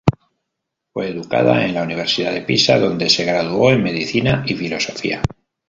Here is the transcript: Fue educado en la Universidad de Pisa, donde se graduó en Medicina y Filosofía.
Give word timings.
Fue 0.91 1.09
educado 1.11 1.55
en 1.59 1.75
la 1.75 1.83
Universidad 1.83 2.33
de 2.33 2.41
Pisa, 2.41 2.79
donde 2.79 3.07
se 3.07 3.23
graduó 3.23 3.69
en 3.71 3.83
Medicina 3.83 4.43
y 4.47 4.55
Filosofía. 4.55 5.21